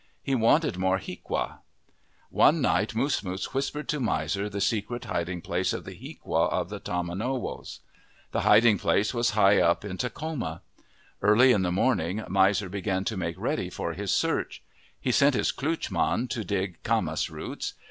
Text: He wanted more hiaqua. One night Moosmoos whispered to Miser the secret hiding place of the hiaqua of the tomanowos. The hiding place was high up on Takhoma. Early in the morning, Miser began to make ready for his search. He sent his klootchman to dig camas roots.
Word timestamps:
He 0.23 0.33
wanted 0.33 0.77
more 0.79 0.97
hiaqua. 0.97 1.59
One 2.31 2.59
night 2.59 2.95
Moosmoos 2.95 3.53
whispered 3.53 3.87
to 3.89 3.99
Miser 3.99 4.49
the 4.49 4.59
secret 4.59 5.05
hiding 5.05 5.41
place 5.41 5.73
of 5.73 5.85
the 5.85 5.93
hiaqua 5.93 6.47
of 6.49 6.69
the 6.69 6.79
tomanowos. 6.79 7.81
The 8.31 8.41
hiding 8.41 8.79
place 8.79 9.13
was 9.13 9.29
high 9.37 9.61
up 9.61 9.85
on 9.85 9.99
Takhoma. 9.99 10.61
Early 11.21 11.51
in 11.51 11.61
the 11.61 11.71
morning, 11.71 12.23
Miser 12.27 12.67
began 12.67 13.03
to 13.03 13.15
make 13.15 13.37
ready 13.37 13.69
for 13.69 13.93
his 13.93 14.11
search. 14.11 14.63
He 14.99 15.11
sent 15.11 15.35
his 15.35 15.51
klootchman 15.51 16.27
to 16.31 16.43
dig 16.43 16.81
camas 16.81 17.29
roots. 17.29 17.75